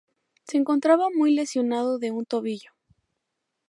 [0.47, 2.71] Se encontraba muy lesionado de un tobillo.